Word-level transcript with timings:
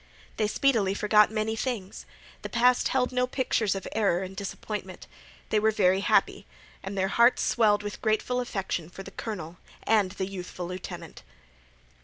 They 0.37 0.47
speedily 0.47 0.95
forgot 0.95 1.29
many 1.31 1.55
things. 1.55 2.07
The 2.41 2.49
past 2.49 2.87
held 2.87 3.11
no 3.11 3.27
pictures 3.27 3.75
of 3.75 3.87
error 3.91 4.23
and 4.23 4.35
disappointment. 4.35 5.05
They 5.49 5.59
were 5.59 5.69
very 5.69 5.99
happy, 5.99 6.47
and 6.81 6.97
their 6.97 7.09
hearts 7.09 7.43
swelled 7.43 7.83
with 7.83 8.01
grateful 8.01 8.41
affection 8.41 8.89
for 8.89 9.03
the 9.03 9.11
colonel 9.11 9.59
and 9.83 10.13
the 10.13 10.25
youthful 10.25 10.65
lieutenant. 10.65 11.21